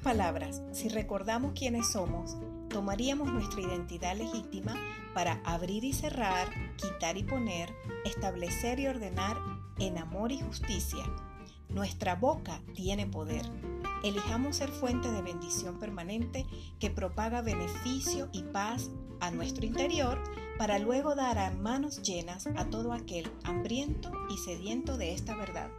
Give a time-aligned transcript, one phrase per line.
[0.00, 2.36] palabras, si recordamos quiénes somos,
[2.68, 4.74] tomaríamos nuestra identidad legítima
[5.14, 7.74] para abrir y cerrar, quitar y poner,
[8.04, 9.36] establecer y ordenar
[9.78, 11.04] en amor y justicia.
[11.68, 13.42] Nuestra boca tiene poder.
[14.02, 16.46] Elijamos ser fuente de bendición permanente
[16.78, 18.90] que propaga beneficio y paz
[19.20, 20.22] a nuestro interior
[20.58, 25.70] para luego dar a manos llenas a todo aquel hambriento y sediento de esta verdad.